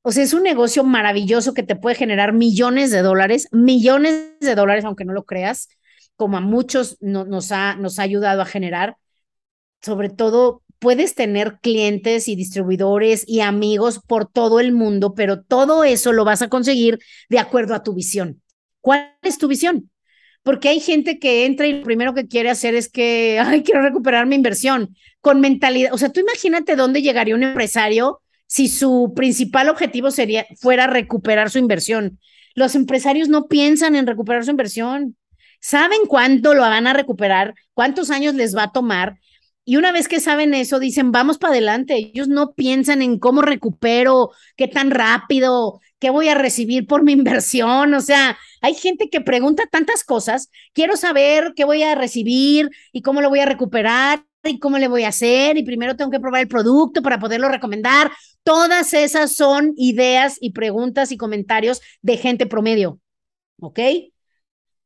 O 0.02 0.12
sea, 0.12 0.24
es 0.24 0.34
un 0.34 0.42
negocio 0.42 0.84
maravilloso 0.84 1.54
que 1.54 1.62
te 1.62 1.76
puede 1.76 1.96
generar 1.96 2.34
millones 2.34 2.90
de 2.90 3.04
dólares, 3.04 3.48
millones 3.52 4.40
de 4.40 4.56
dólares, 4.56 4.84
aunque 4.84 5.06
no 5.06 5.14
lo 5.14 5.26
creas, 5.26 5.70
como 6.16 6.38
a 6.38 6.42
muchos 6.42 6.98
nos, 7.00 7.52
ha, 7.52 7.76
nos 7.76 8.00
ha 8.00 8.02
ayudado 8.02 8.42
a 8.42 8.46
generar 8.46 8.96
sobre 9.84 10.10
todo 10.10 10.64
puedes 10.82 11.14
tener 11.14 11.60
clientes 11.62 12.28
y 12.28 12.36
distribuidores 12.36 13.24
y 13.28 13.42
amigos 13.42 14.00
por 14.06 14.26
todo 14.26 14.60
el 14.60 14.72
mundo, 14.72 15.14
pero 15.14 15.44
todo 15.44 15.84
eso 15.84 16.12
lo 16.12 16.26
vas 16.26 16.42
a 16.42 16.50
conseguir 16.50 16.98
de 17.30 17.38
acuerdo 17.38 17.76
a 17.76 17.84
tu 17.84 17.94
visión. 17.94 18.42
¿Cuál 18.82 19.16
es 19.22 19.38
tu 19.38 19.48
visión? 19.48 19.92
Porque 20.42 20.70
hay 20.70 20.80
gente 20.80 21.20
que 21.20 21.46
entra 21.46 21.68
y 21.68 21.74
lo 21.74 21.84
primero 21.84 22.16
que 22.16 22.28
quiere 22.28 22.50
hacer 22.50 22.74
es 22.74 22.90
que, 22.90 23.40
ay, 23.40 23.62
quiero 23.62 23.84
recuperar 23.84 24.26
mi 24.26 24.36
inversión 24.36 24.96
con 25.22 25.40
mentalidad. 25.40 25.94
O 25.94 26.00
sea, 26.00 26.10
tú 26.10 26.20
imagínate 26.20 26.76
dónde 26.76 27.04
llegaría 27.04 27.36
un 27.36 27.44
empresario 27.44 28.20
si 28.48 28.68
su 28.68 29.14
principal 29.16 29.70
objetivo 29.70 30.10
sería, 30.10 30.48
fuera 30.60 30.88
recuperar 30.88 31.52
su 31.52 31.60
inversión. 31.60 32.18
Los 32.56 32.74
empresarios 32.74 33.30
no 33.30 33.46
piensan 33.46 33.96
en 33.96 34.08
recuperar 34.08 34.44
su 34.46 34.50
inversión. 34.50 35.16
Saben 35.60 36.08
cuánto 36.08 36.56
lo 36.56 36.62
van 36.62 36.88
a 36.88 36.94
recuperar, 36.94 37.54
cuántos 37.76 38.10
años 38.10 38.34
les 38.34 38.58
va 38.58 38.64
a 38.64 38.72
tomar 38.72 39.20
y 39.64 39.76
una 39.76 39.92
vez 39.92 40.08
que 40.08 40.20
saben 40.20 40.54
eso, 40.54 40.80
dicen, 40.80 41.12
vamos 41.12 41.38
para 41.38 41.54
adelante. 41.54 41.96
Ellos 41.96 42.28
no 42.28 42.54
piensan 42.54 43.02
en 43.02 43.20
cómo 43.20 43.42
recupero, 43.42 44.32
qué 44.58 44.68
tan 44.68 44.90
rápido, 44.90 45.80
qué 46.00 46.10
voy 46.10 46.30
a 46.30 46.36
recibir 46.36 46.88
por 46.88 47.04
mi 47.04 47.12
inversión. 47.14 47.94
O 47.94 48.02
sea, 48.02 48.38
hay 48.62 48.74
gente 48.74 49.10
que 49.10 49.22
pregunta 49.22 49.64
tantas 49.72 50.04
cosas. 50.04 50.50
Quiero 50.74 50.98
saber 50.98 51.54
qué 51.56 51.64
voy 51.66 51.84
a 51.84 51.96
recibir 51.96 52.70
y 52.92 53.02
cómo 53.02 53.22
lo 53.22 53.30
voy 53.30 53.40
a 53.40 53.46
recuperar 53.46 54.26
y 54.44 54.58
cómo 54.60 54.80
le 54.80 54.88
voy 54.88 55.04
a 55.04 55.10
hacer. 55.10 55.58
Y 55.58 55.64
primero 55.64 55.96
tengo 55.96 56.12
que 56.12 56.20
probar 56.20 56.42
el 56.42 56.48
producto 56.48 57.02
para 57.04 57.20
poderlo 57.20 57.48
recomendar. 57.50 58.12
Todas 58.44 58.94
esas 58.96 59.36
son 59.36 59.74
ideas 59.78 60.38
y 60.42 60.52
preguntas 60.54 61.12
y 61.12 61.18
comentarios 61.18 61.82
de 62.02 62.18
gente 62.18 62.48
promedio. 62.48 63.00
¿Ok? 63.60 63.80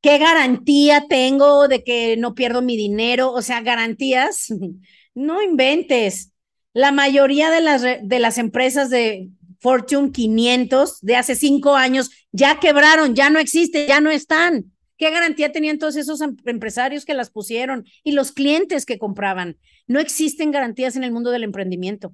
¿Qué 0.06 0.20
garantía 0.20 1.08
tengo 1.10 1.68
de 1.68 1.84
que 1.84 2.16
no 2.16 2.36
pierdo 2.36 2.62
mi 2.62 2.78
dinero? 2.78 3.32
O 3.32 3.42
sea, 3.42 3.62
garantías, 3.62 4.54
no 5.16 5.42
inventes. 5.42 6.32
La 6.74 6.92
mayoría 6.92 7.50
de 7.50 7.60
las, 7.60 7.82
de 7.82 8.20
las 8.20 8.38
empresas 8.38 8.92
de 8.92 9.30
Fortune 9.60 10.12
500 10.12 11.02
de 11.02 11.16
hace 11.16 11.34
cinco 11.34 11.76
años 11.76 12.12
ya 12.32 12.60
quebraron, 12.60 13.16
ya 13.16 13.32
no 13.32 13.40
existen, 13.40 13.88
ya 13.88 14.00
no 14.00 14.12
están. 14.12 14.72
¿Qué 15.00 15.10
garantía 15.10 15.52
tenían 15.52 15.80
todos 15.80 15.96
esos 15.96 16.22
em, 16.22 16.38
empresarios 16.46 17.04
que 17.04 17.16
las 17.16 17.32
pusieron 17.32 17.84
y 18.04 18.12
los 18.12 18.32
clientes 18.32 18.86
que 18.86 19.00
compraban? 19.00 19.58
No 19.88 20.00
existen 20.00 20.52
garantías 20.52 20.96
en 20.96 21.04
el 21.04 21.14
mundo 21.14 21.32
del 21.32 21.44
emprendimiento. 21.44 22.14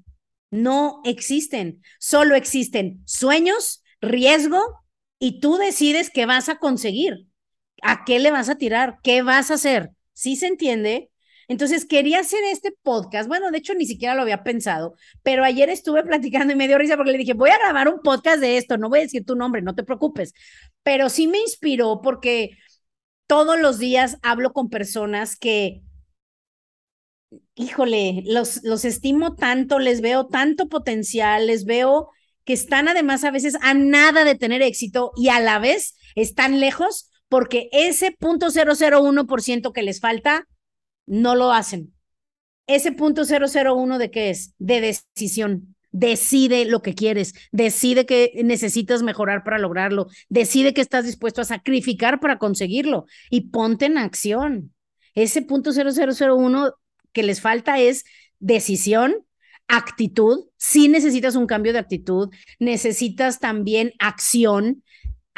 No 0.50 1.01
existen. 1.03 1.81
Solo 2.00 2.36
existen 2.36 3.01
sueños, 3.03 3.83
riesgo 4.00 4.62
y 5.19 5.41
tú 5.41 5.57
decides 5.57 6.10
qué 6.10 6.25
vas 6.25 6.48
a 6.48 6.57
conseguir. 6.57 7.27
¿A 7.81 8.05
qué 8.05 8.19
le 8.19 8.31
vas 8.31 8.50
a 8.50 8.57
tirar? 8.57 8.97
¿Qué 9.03 9.21
vas 9.21 9.51
a 9.51 9.55
hacer? 9.55 9.91
¿Sí 10.13 10.35
se 10.35 10.47
entiende? 10.47 11.11
Entonces 11.47 11.85
quería 11.85 12.19
hacer 12.19 12.39
este 12.45 12.71
podcast. 12.81 13.27
Bueno, 13.27 13.51
de 13.51 13.57
hecho 13.57 13.73
ni 13.73 13.85
siquiera 13.85 14.15
lo 14.15 14.21
había 14.21 14.43
pensado, 14.43 14.95
pero 15.23 15.43
ayer 15.43 15.69
estuve 15.69 16.03
platicando 16.05 16.53
y 16.53 16.55
me 16.55 16.67
dio 16.67 16.77
risa 16.77 16.95
porque 16.95 17.11
le 17.11 17.17
dije, 17.17 17.33
voy 17.33 17.50
a 17.50 17.57
grabar 17.57 17.89
un 17.89 18.01
podcast 18.01 18.39
de 18.39 18.57
esto, 18.57 18.77
no 18.77 18.89
voy 18.89 19.00
a 19.00 19.01
decir 19.03 19.25
tu 19.25 19.35
nombre, 19.35 19.61
no 19.61 19.75
te 19.75 19.83
preocupes, 19.83 20.33
pero 20.83 21.09
sí 21.09 21.27
me 21.27 21.39
inspiró 21.39 22.01
porque 22.01 22.51
todos 23.27 23.59
los 23.59 23.79
días 23.79 24.17
hablo 24.23 24.53
con 24.53 24.69
personas 24.69 25.38
que, 25.38 25.81
híjole, 27.55 28.23
los, 28.25 28.63
los 28.63 28.85
estimo 28.85 29.35
tanto, 29.35 29.79
les 29.79 30.01
veo 30.01 30.27
tanto 30.27 30.69
potencial, 30.69 31.47
les 31.47 31.65
veo 31.65 32.09
que 32.45 32.53
están 32.53 32.88
además 32.88 33.23
a 33.23 33.31
veces 33.31 33.57
a 33.61 33.73
nada 33.73 34.23
de 34.23 34.35
tener 34.35 34.61
éxito 34.61 35.11
y 35.15 35.29
a 35.29 35.39
la 35.39 35.59
vez 35.59 35.95
están 36.15 36.59
lejos 36.59 37.11
porque 37.31 37.69
ese 37.71 38.11
punto 38.11 38.51
ciento 39.41 39.71
que 39.71 39.83
les 39.83 40.01
falta, 40.01 40.50
no 41.05 41.33
lo 41.33 41.53
hacen. 41.53 41.93
Ese 42.67 42.91
punto 42.91 43.23
uno 43.73 44.00
de 44.00 44.11
qué 44.11 44.31
es? 44.31 44.53
De 44.57 44.81
decisión. 44.81 45.77
Decide 45.93 46.65
lo 46.65 46.81
que 46.81 46.93
quieres, 46.93 47.33
decide 47.53 48.05
que 48.05 48.33
necesitas 48.43 49.01
mejorar 49.01 49.45
para 49.45 49.59
lograrlo, 49.59 50.07
decide 50.27 50.73
que 50.73 50.81
estás 50.81 51.05
dispuesto 51.05 51.39
a 51.39 51.45
sacrificar 51.45 52.19
para 52.19 52.38
conseguirlo 52.38 53.05
y 53.29 53.50
ponte 53.50 53.85
en 53.85 53.97
acción. 53.97 54.73
Ese 55.15 55.41
punto 55.41 55.71
uno 56.35 56.73
que 57.13 57.23
les 57.23 57.39
falta 57.39 57.79
es 57.79 58.03
decisión, 58.39 59.25
actitud. 59.69 60.47
Si 60.57 60.89
necesitas 60.89 61.38
un 61.38 61.47
cambio 61.47 61.71
de 61.71 61.79
actitud, 61.79 62.29
necesitas 62.59 63.39
también 63.39 63.93
acción 64.00 64.83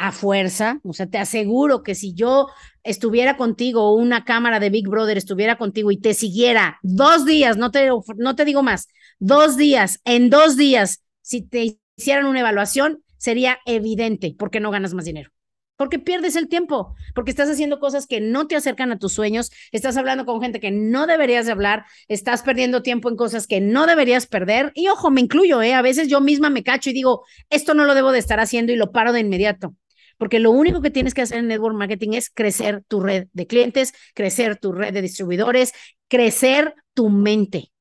a 0.04 0.12
fuerza. 0.12 0.80
O 0.84 0.92
sea, 0.92 1.06
te 1.06 1.16
aseguro 1.18 1.82
que 1.82 1.94
si 1.94 2.12
yo 2.12 2.48
estuviera 2.82 3.38
contigo 3.38 3.82
o 3.82 3.94
una 3.94 4.24
cámara 4.24 4.60
de 4.60 4.68
Big 4.68 4.86
Brother 4.86 5.16
estuviera 5.16 5.56
contigo 5.56 5.90
y 5.90 5.98
te 5.98 6.12
siguiera 6.12 6.78
dos 6.82 7.24
días, 7.24 7.56
no 7.56 7.70
te, 7.70 7.88
no 8.18 8.36
te 8.36 8.44
digo 8.44 8.62
más, 8.62 8.88
dos 9.18 9.56
días, 9.56 10.00
en 10.04 10.28
dos 10.28 10.58
días, 10.58 11.02
si 11.22 11.40
te 11.40 11.78
hicieran 11.96 12.26
una 12.26 12.40
evaluación, 12.40 13.02
sería 13.16 13.58
evidente 13.64 14.36
porque 14.38 14.60
no 14.60 14.70
ganas 14.70 14.92
más 14.92 15.06
dinero. 15.06 15.30
Porque 15.76 15.98
pierdes 15.98 16.36
el 16.36 16.48
tiempo, 16.48 16.94
porque 17.14 17.30
estás 17.30 17.48
haciendo 17.48 17.80
cosas 17.80 18.06
que 18.06 18.20
no 18.20 18.46
te 18.46 18.54
acercan 18.54 18.92
a 18.92 18.98
tus 18.98 19.14
sueños, 19.14 19.50
estás 19.72 19.96
hablando 19.96 20.24
con 20.26 20.40
gente 20.40 20.60
que 20.60 20.70
no 20.70 21.06
deberías 21.06 21.46
de 21.46 21.52
hablar, 21.52 21.84
estás 22.06 22.42
perdiendo 22.42 22.82
tiempo 22.82 23.08
en 23.08 23.16
cosas 23.16 23.46
que 23.48 23.60
no 23.60 23.86
deberías 23.86 24.26
perder. 24.26 24.70
Y 24.74 24.88
ojo, 24.88 25.10
me 25.10 25.22
incluyo, 25.22 25.62
¿eh? 25.62 25.72
A 25.72 25.82
veces 25.82 26.08
yo 26.08 26.20
misma 26.20 26.50
me 26.50 26.62
cacho 26.62 26.90
y 26.90 26.92
digo, 26.92 27.24
esto 27.48 27.74
no 27.74 27.86
lo 27.86 27.94
debo 27.94 28.12
de 28.12 28.18
estar 28.20 28.38
haciendo 28.38 28.70
y 28.72 28.76
lo 28.76 28.92
paro 28.92 29.12
de 29.12 29.20
inmediato 29.20 29.74
porque 30.18 30.38
lo 30.38 30.50
único 30.50 30.80
que 30.80 30.90
tienes 30.90 31.14
que 31.14 31.22
hacer 31.22 31.38
en 31.38 31.48
network 31.48 31.76
marketing 31.76 32.12
es 32.12 32.30
crecer 32.30 32.82
tu 32.88 33.00
red 33.00 33.28
de 33.32 33.46
clientes, 33.46 33.92
crecer 34.14 34.56
tu 34.56 34.72
red 34.72 34.92
de 34.92 35.02
distribuidores, 35.02 35.72
crecer 36.08 36.74
tu 36.94 37.08
mente, 37.10 37.72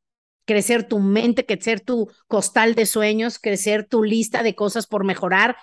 crecer 0.46 0.88
tu 0.88 1.00
mente, 1.00 1.46
crecer 1.46 1.82
tu 1.82 2.10
costal 2.28 2.76
de 2.76 2.86
sueños, 2.86 3.40
crecer 3.40 3.86
tu 3.88 4.04
lista 4.04 4.44
de 4.44 4.56
cosas 4.56 4.88
por 4.88 5.04
mejorar, 5.06 5.56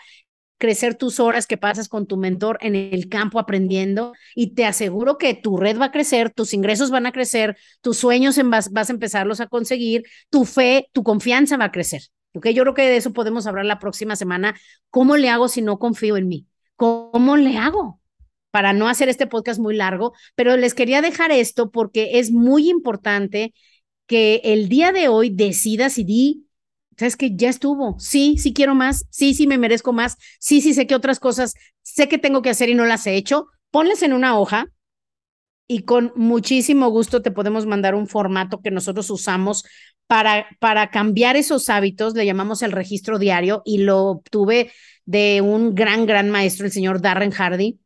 crecer 0.58 0.94
tus 0.94 1.20
horas 1.20 1.46
que 1.46 1.56
pasas 1.56 1.88
con 1.88 2.06
tu 2.06 2.18
mentor 2.18 2.58
en 2.60 2.76
el 2.76 3.08
campo 3.08 3.40
aprendiendo 3.40 4.12
y 4.34 4.54
te 4.54 4.66
aseguro 4.66 5.16
que 5.16 5.34
tu 5.34 5.56
red 5.56 5.78
va 5.80 5.86
a 5.86 5.90
crecer, 5.90 6.30
tus 6.30 6.52
ingresos 6.52 6.90
van 6.90 7.06
a 7.06 7.12
crecer, 7.12 7.56
tus 7.80 7.96
sueños 7.96 8.38
vas, 8.44 8.70
vas 8.70 8.90
a 8.90 8.92
empezarlos 8.92 9.40
a 9.40 9.46
conseguir, 9.46 10.04
tu 10.28 10.44
fe, 10.44 10.88
tu 10.92 11.02
confianza 11.02 11.56
va 11.56 11.66
a 11.66 11.72
crecer. 11.72 12.02
Okay, 12.34 12.54
yo 12.54 12.62
creo 12.62 12.74
que 12.74 12.82
de 12.82 12.96
eso 12.96 13.12
podemos 13.12 13.46
hablar 13.46 13.64
la 13.64 13.80
próxima 13.80 14.14
semana. 14.16 14.54
¿Cómo 14.90 15.16
le 15.16 15.30
hago 15.30 15.48
si 15.48 15.62
no 15.62 15.78
confío 15.78 16.16
en 16.16 16.28
mí? 16.28 16.46
¿Cómo 16.80 17.36
le 17.36 17.58
hago? 17.58 18.00
Para 18.50 18.72
no 18.72 18.88
hacer 18.88 19.10
este 19.10 19.26
podcast 19.26 19.60
muy 19.60 19.76
largo, 19.76 20.14
pero 20.34 20.56
les 20.56 20.72
quería 20.72 21.02
dejar 21.02 21.30
esto 21.30 21.70
porque 21.70 22.18
es 22.18 22.32
muy 22.32 22.70
importante 22.70 23.52
que 24.06 24.40
el 24.44 24.70
día 24.70 24.90
de 24.90 25.08
hoy 25.08 25.28
decidas 25.28 25.98
y 25.98 26.04
di, 26.04 26.46
sabes 26.96 27.18
que 27.18 27.36
ya 27.36 27.50
estuvo, 27.50 27.98
sí, 27.98 28.38
sí 28.38 28.54
quiero 28.54 28.74
más, 28.74 29.04
sí, 29.10 29.34
sí 29.34 29.46
me 29.46 29.58
merezco 29.58 29.92
más, 29.92 30.16
sí, 30.38 30.62
sí 30.62 30.72
sé 30.72 30.86
que 30.86 30.94
otras 30.94 31.20
cosas 31.20 31.52
sé 31.82 32.08
que 32.08 32.16
tengo 32.16 32.40
que 32.40 32.48
hacer 32.48 32.70
y 32.70 32.74
no 32.74 32.86
las 32.86 33.06
he 33.06 33.14
hecho, 33.14 33.48
ponles 33.70 34.02
en 34.02 34.14
una 34.14 34.38
hoja 34.38 34.66
y 35.70 35.84
con 35.84 36.12
muchísimo 36.16 36.88
gusto 36.90 37.22
te 37.22 37.30
podemos 37.30 37.64
mandar 37.64 37.94
un 37.94 38.08
formato 38.08 38.60
que 38.60 38.72
nosotros 38.72 39.08
usamos 39.08 39.62
para, 40.08 40.48
para 40.58 40.90
cambiar 40.90 41.36
esos 41.36 41.68
hábitos, 41.70 42.14
le 42.14 42.26
llamamos 42.26 42.62
el 42.62 42.72
registro 42.72 43.20
diario 43.20 43.62
y 43.64 43.78
lo 43.78 44.06
obtuve 44.06 44.72
de 45.04 45.40
un 45.42 45.76
gran, 45.76 46.06
gran 46.06 46.28
maestro, 46.28 46.66
el 46.66 46.72
señor 46.72 47.00
Darren 47.00 47.30
Hardy. 47.30 47.78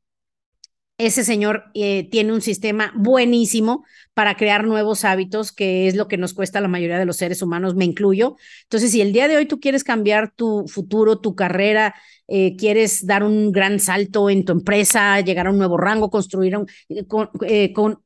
Ese 0.96 1.24
señor 1.24 1.64
eh, 1.74 2.08
tiene 2.08 2.32
un 2.32 2.40
sistema 2.40 2.90
buenísimo 2.96 3.84
para 4.14 4.34
crear 4.34 4.64
nuevos 4.64 5.04
hábitos, 5.04 5.52
que 5.52 5.86
es 5.86 5.94
lo 5.94 6.08
que 6.08 6.16
nos 6.16 6.32
cuesta 6.32 6.60
a 6.60 6.62
la 6.62 6.68
mayoría 6.68 6.98
de 6.98 7.04
los 7.04 7.18
seres 7.18 7.42
humanos, 7.42 7.74
me 7.74 7.84
incluyo. 7.84 8.36
Entonces, 8.62 8.92
si 8.92 9.02
el 9.02 9.12
día 9.12 9.28
de 9.28 9.36
hoy 9.36 9.44
tú 9.44 9.60
quieres 9.60 9.84
cambiar 9.84 10.32
tu 10.34 10.66
futuro, 10.68 11.20
tu 11.20 11.34
carrera, 11.34 11.94
eh, 12.28 12.56
quieres 12.56 13.06
dar 13.06 13.22
un 13.22 13.52
gran 13.52 13.80
salto 13.80 14.30
en 14.30 14.44
tu 14.44 14.52
empresa, 14.52 15.20
llegar 15.20 15.46
a 15.46 15.50
un 15.50 15.58
nuevo 15.58 15.76
rango, 15.76 16.10
construir 16.10 16.56
un, 16.56 16.66
eh, 16.88 17.06
con, 17.06 17.30
con 17.74 18.02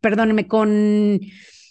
perdóneme, 0.00 0.46
con 0.46 1.20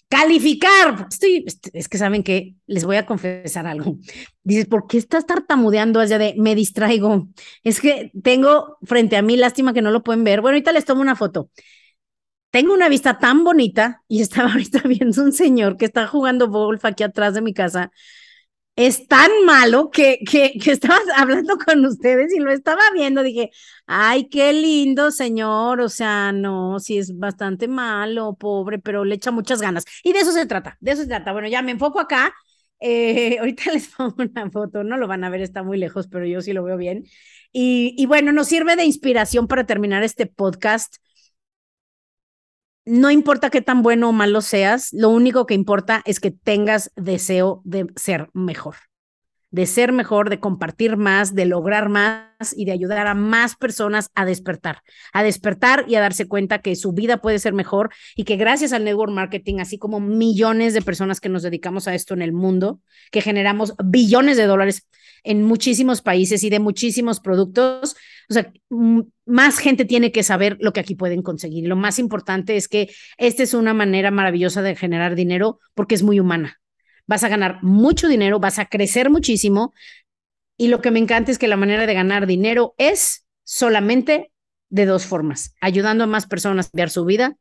Calificar. 0.07 1.07
Estoy, 1.09 1.45
es 1.73 1.89
que 1.89 1.97
saben 1.97 2.23
que 2.23 2.55
les 2.67 2.85
voy 2.85 2.97
a 2.97 3.05
confesar 3.05 3.65
algo. 3.65 3.97
Dices, 4.43 4.67
¿por 4.67 4.87
qué 4.87 4.97
estás 4.97 5.25
tartamudeando 5.25 5.99
allá 5.99 6.19
de 6.19 6.35
me 6.37 6.53
distraigo? 6.53 7.27
Es 7.63 7.81
que 7.81 8.11
tengo 8.23 8.77
frente 8.83 9.17
a 9.17 9.23
mí, 9.23 9.35
lástima 9.35 9.73
que 9.73 9.81
no 9.81 9.91
lo 9.91 10.03
pueden 10.03 10.23
ver. 10.23 10.41
Bueno, 10.41 10.55
ahorita 10.55 10.71
les 10.73 10.85
tomo 10.85 11.01
una 11.01 11.15
foto. 11.15 11.49
Tengo 12.51 12.73
una 12.73 12.87
vista 12.87 13.17
tan 13.17 13.43
bonita 13.43 14.03
y 14.07 14.21
estaba 14.21 14.51
ahorita 14.51 14.81
viendo 14.87 15.23
un 15.23 15.33
señor 15.33 15.75
que 15.75 15.85
está 15.85 16.07
jugando 16.07 16.49
golf 16.49 16.85
aquí 16.85 17.03
atrás 17.03 17.33
de 17.33 17.41
mi 17.41 17.53
casa 17.53 17.91
es 18.75 19.08
tan 19.08 19.32
malo 19.46 19.89
que, 19.89 20.20
que, 20.29 20.53
que 20.62 20.72
estaba 20.72 20.98
hablando 21.15 21.58
con 21.58 21.86
ustedes 21.86 22.34
y 22.34 22.39
lo 22.39 22.51
estaba 22.51 22.82
viendo. 22.94 23.24
Dije, 23.24 23.51
ay, 23.86 24.27
qué 24.29 24.51
lindo 24.53 25.12
señor. 25.12 25.82
O 25.82 25.89
sea, 25.89 26.32
no, 26.32 26.79
sí 26.79 26.98
es 26.98 27.17
bastante 27.17 27.67
malo, 27.67 28.36
pobre, 28.36 28.79
pero 28.79 29.05
le 29.05 29.15
echa 29.15 29.32
muchas 29.32 29.62
ganas. 29.62 29.86
Y 30.03 30.13
de 30.13 30.20
eso 30.20 30.32
se 30.32 30.46
trata, 30.46 30.77
de 30.82 30.91
eso 30.91 31.03
se 31.03 31.08
trata. 31.08 31.32
Bueno, 31.32 31.48
ya 31.48 31.62
me 31.62 31.72
enfoco 31.72 32.00
acá. 32.00 32.34
Eh, 32.79 33.38
ahorita 33.39 33.72
les 33.72 33.88
pongo 33.88 34.15
una 34.17 34.50
foto, 34.51 34.84
no 34.84 34.98
lo 34.98 35.08
van 35.08 35.24
a 35.24 35.29
ver, 35.29 35.41
está 35.41 35.63
muy 35.63 35.77
lejos, 35.77 36.08
pero 36.08 36.25
yo 36.25 36.41
sí 36.41 36.53
lo 36.53 36.63
veo 36.63 36.77
bien. 36.77 37.05
Y, 37.53 37.96
y 37.98 38.05
bueno, 38.05 38.34
nos 38.34 38.48
sirve 38.48 38.75
de 38.75 38.84
inspiración 38.84 39.48
para 39.48 39.65
terminar 39.65 40.03
este 40.03 40.25
podcast 40.25 40.98
no 42.85 43.11
importa 43.11 43.49
qué 43.49 43.61
tan 43.61 43.81
bueno 43.81 44.09
o 44.09 44.11
malo 44.11 44.41
seas, 44.41 44.89
lo 44.93 45.09
único 45.09 45.45
que 45.45 45.55
importa 45.55 46.01
es 46.05 46.19
que 46.19 46.31
tengas 46.31 46.91
deseo 46.95 47.61
de 47.65 47.87
ser 47.95 48.29
mejor, 48.33 48.75
de 49.49 49.65
ser 49.65 49.91
mejor, 49.91 50.29
de 50.29 50.39
compartir 50.39 50.95
más, 50.95 51.33
de 51.33 51.45
lograr 51.45 51.89
más 51.89 52.53
y 52.55 52.65
de 52.65 52.73
ayudar 52.73 53.07
a 53.07 53.15
más 53.15 53.55
personas 53.55 54.11
a 54.13 54.25
despertar, 54.25 54.81
a 55.13 55.23
despertar 55.23 55.85
y 55.87 55.95
a 55.95 56.01
darse 56.01 56.27
cuenta 56.27 56.59
que 56.59 56.75
su 56.75 56.91
vida 56.91 57.17
puede 57.17 57.39
ser 57.39 57.53
mejor 57.53 57.89
y 58.15 58.23
que 58.23 58.35
gracias 58.35 58.71
al 58.71 58.83
network 58.83 59.11
marketing, 59.11 59.59
así 59.59 59.79
como 59.79 59.99
millones 59.99 60.73
de 60.73 60.81
personas 60.81 61.19
que 61.19 61.29
nos 61.29 61.41
dedicamos 61.41 61.87
a 61.87 61.95
esto 61.95 62.13
en 62.13 62.21
el 62.21 62.33
mundo, 62.33 62.81
que 63.11 63.21
generamos 63.21 63.73
billones 63.83 64.37
de 64.37 64.45
dólares 64.45 64.87
en 65.25 65.44
muchísimos 65.44 66.01
países 66.01 66.44
y 66.44 66.50
de 66.50 66.60
muchísimos 66.60 67.20
productos, 67.20 67.96
o 68.29 68.34
sea, 68.34 68.53
más 69.25 69.58
gente 69.58 69.84
tiene 69.86 70.12
que 70.12 70.24
saber 70.24 70.58
lo 70.60 70.72
que 70.72 70.79
aquí 70.79 70.96
pueden 70.96 71.22
conseguir. 71.22 71.67
Lo 71.67 71.75
más 71.75 72.00
importante 72.00 72.55
es 72.55 72.67
que 72.67 72.89
esta 73.17 73.44
es 73.44 73.53
una 73.53 73.74
manera 73.74 74.12
maravillosa 74.12 74.62
de 74.62 74.75
generar 74.75 75.15
dinero 75.15 75.60
porque 75.74 75.96
es 75.96 76.03
muy 76.03 76.20
humana. 76.20 76.62
Vas 77.08 77.24
a 77.24 77.29
ganar 77.29 77.62
mucho 77.62 78.08
dinero, 78.08 78.39
vas 78.39 78.60
a 78.60 78.65
crecer 78.65 79.10
muchísimo 79.10 79.74
y 80.58 80.70
lo 80.70 80.82
que 80.82 80.91
me 80.91 81.00
encanta 81.00 81.32
es 81.32 81.38
que 81.38 81.48
la 81.48 81.58
manera 81.58 81.86
de 81.86 81.94
ganar 81.94 82.27
dinero 82.27 82.75
es 82.77 83.25
solamente 83.44 84.32
de 84.70 84.86
dos 84.86 85.05
formas, 85.05 85.55
ayudando 85.62 86.03
a 86.03 86.08
más 86.08 86.27
personas 86.27 86.67
a 86.67 86.70
cambiar 86.72 86.89
su 86.89 87.05
vida 87.05 87.38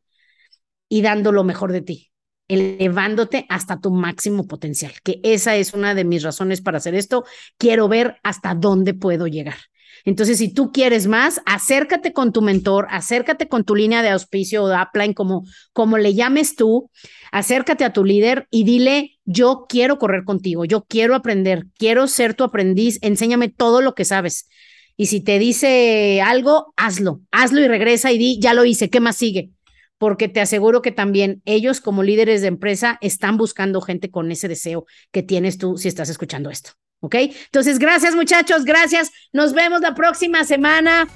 y 0.88 1.02
dando 1.02 1.32
lo 1.32 1.44
mejor 1.44 1.72
de 1.72 1.80
ti, 1.80 2.10
elevándote 2.48 3.46
hasta 3.48 3.80
tu 3.80 3.90
máximo 3.90 4.46
potencial, 4.46 4.92
que 5.02 5.20
esa 5.22 5.56
es 5.56 5.74
una 5.74 5.94
de 5.94 6.04
mis 6.04 6.22
razones 6.22 6.60
para 6.60 6.78
hacer 6.78 6.94
esto. 6.94 7.24
Quiero 7.58 7.88
ver 7.88 8.16
hasta 8.22 8.54
dónde 8.54 8.94
puedo 8.94 9.26
llegar. 9.26 9.56
Entonces, 10.04 10.38
si 10.38 10.52
tú 10.52 10.70
quieres 10.70 11.06
más, 11.06 11.40
acércate 11.46 12.12
con 12.12 12.32
tu 12.32 12.42
mentor, 12.42 12.86
acércate 12.90 13.48
con 13.48 13.64
tu 13.64 13.74
línea 13.74 14.02
de 14.02 14.10
auspicio 14.10 14.64
o 14.64 14.68
de 14.68 14.76
upline, 14.76 15.14
como, 15.14 15.44
como 15.72 15.96
le 15.96 16.14
llames 16.14 16.56
tú, 16.56 16.90
acércate 17.32 17.84
a 17.84 17.92
tu 17.92 18.04
líder 18.04 18.46
y 18.50 18.64
dile, 18.64 19.18
yo 19.24 19.64
quiero 19.68 19.98
correr 19.98 20.24
contigo, 20.24 20.66
yo 20.66 20.84
quiero 20.84 21.14
aprender, 21.14 21.66
quiero 21.78 22.06
ser 22.06 22.34
tu 22.34 22.44
aprendiz, 22.44 22.98
enséñame 23.00 23.48
todo 23.48 23.80
lo 23.80 23.94
que 23.94 24.04
sabes. 24.04 24.48
Y 24.96 25.06
si 25.06 25.20
te 25.20 25.38
dice 25.38 26.20
algo, 26.20 26.74
hazlo, 26.76 27.22
hazlo 27.30 27.60
y 27.60 27.68
regresa 27.68 28.12
y 28.12 28.18
di, 28.18 28.38
ya 28.40 28.52
lo 28.52 28.64
hice, 28.64 28.90
¿qué 28.90 29.00
más 29.00 29.16
sigue? 29.16 29.50
Porque 29.98 30.28
te 30.28 30.40
aseguro 30.40 30.82
que 30.82 30.92
también 30.92 31.42
ellos 31.44 31.80
como 31.80 32.02
líderes 32.02 32.42
de 32.42 32.48
empresa 32.48 32.98
están 33.00 33.36
buscando 33.36 33.80
gente 33.80 34.10
con 34.10 34.30
ese 34.30 34.48
deseo 34.48 34.86
que 35.12 35.22
tienes 35.22 35.58
tú 35.58 35.76
si 35.76 35.88
estás 35.88 36.08
escuchando 36.08 36.50
esto. 36.50 36.72
¿Ok? 37.00 37.16
Entonces, 37.16 37.78
gracias 37.78 38.14
muchachos, 38.14 38.64
gracias. 38.64 39.10
Nos 39.32 39.52
vemos 39.52 39.80
la 39.80 39.94
próxima 39.94 40.44
semana. 40.44 41.06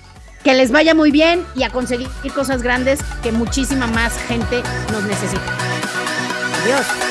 Que 0.45 0.55
les 0.55 0.71
vaya 0.71 0.95
muy 0.95 1.11
bien 1.11 1.45
y 1.57 1.65
a 1.65 1.71
conseguir 1.71 2.09
cosas 2.33 2.63
grandes 2.63 3.01
que 3.25 3.33
muchísima 3.33 3.89
más 3.89 4.17
gente 4.29 4.63
nos 4.93 5.03
necesita. 5.03 5.59
Adiós. 6.63 7.08